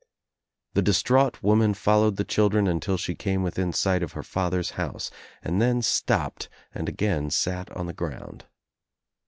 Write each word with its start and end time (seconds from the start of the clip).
The 0.73 0.81
distraught 0.81 1.43
woman 1.43 1.75
followed 1.75 2.15
the 2.15 2.23
children 2.23 2.65
until 2.65 2.97
she 2.97 3.13
came 3.13 3.43
within 3.43 3.71
sight 3.71 4.01
of 4.01 4.13
her 4.13 4.23
father's 4.23 4.71
house 4.71 5.11
and 5.43 5.61
then 5.61 5.83
stopped 5.83 6.49
and 6.73 6.89
again 6.89 7.29
sat 7.29 7.69
on 7.77 7.85
the 7.85 7.93
ground. 7.93 8.45